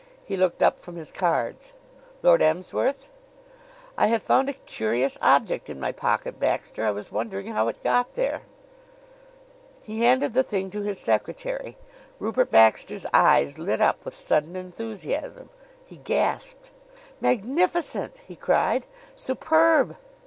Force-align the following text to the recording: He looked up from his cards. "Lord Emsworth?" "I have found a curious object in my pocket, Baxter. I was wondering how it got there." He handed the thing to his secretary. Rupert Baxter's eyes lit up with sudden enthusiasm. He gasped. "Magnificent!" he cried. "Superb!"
He 0.25 0.35
looked 0.35 0.63
up 0.63 0.79
from 0.79 0.95
his 0.95 1.11
cards. 1.11 1.73
"Lord 2.23 2.41
Emsworth?" 2.41 3.11
"I 3.95 4.07
have 4.07 4.23
found 4.23 4.49
a 4.49 4.53
curious 4.53 5.15
object 5.21 5.69
in 5.69 5.79
my 5.79 5.91
pocket, 5.91 6.39
Baxter. 6.39 6.83
I 6.87 6.89
was 6.89 7.11
wondering 7.11 7.53
how 7.53 7.67
it 7.67 7.83
got 7.83 8.15
there." 8.15 8.41
He 9.83 10.01
handed 10.01 10.33
the 10.33 10.41
thing 10.41 10.71
to 10.71 10.81
his 10.81 10.99
secretary. 10.99 11.77
Rupert 12.17 12.49
Baxter's 12.49 13.05
eyes 13.13 13.59
lit 13.59 13.79
up 13.79 14.03
with 14.03 14.15
sudden 14.17 14.55
enthusiasm. 14.55 15.49
He 15.85 15.97
gasped. 15.97 16.71
"Magnificent!" 17.21 18.21
he 18.27 18.35
cried. 18.35 18.87
"Superb!" 19.15 19.97